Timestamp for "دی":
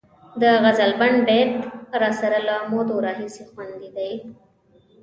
3.97-4.11